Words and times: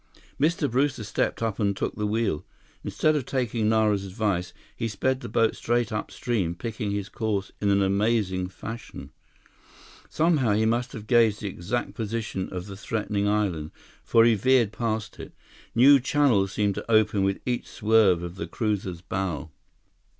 Mr. 0.39 0.67
Brewster 0.67 1.03
stepped 1.03 1.43
up 1.43 1.59
and 1.59 1.77
took 1.77 1.95
the 1.95 2.07
wheel. 2.07 2.43
Instead 2.83 3.15
of 3.15 3.23
taking 3.23 3.69
Nara's 3.69 4.03
advice, 4.03 4.51
he 4.75 4.87
sped 4.87 5.19
the 5.19 5.29
boat 5.29 5.55
straight 5.55 5.91
upstream, 5.91 6.55
picking 6.55 6.89
his 6.89 7.07
course 7.07 7.51
in 7.61 7.69
an 7.69 7.83
amazing 7.83 8.49
fashion. 8.49 9.11
Somehow, 10.09 10.53
he 10.53 10.65
must 10.65 10.93
have 10.93 11.05
gauged 11.05 11.41
the 11.41 11.49
exact 11.49 11.93
position 11.93 12.49
of 12.51 12.65
the 12.65 12.75
threatening 12.75 13.27
island, 13.27 13.69
for 14.03 14.25
he 14.25 14.33
veered 14.33 14.71
past 14.71 15.19
it. 15.19 15.35
New 15.75 15.99
channels 15.99 16.51
seemed 16.51 16.73
to 16.73 16.91
open 16.91 17.21
with 17.21 17.37
each 17.45 17.67
swerve 17.67 18.23
of 18.23 18.37
the 18.37 18.47
cruiser's 18.47 19.01
bow. 19.01 19.51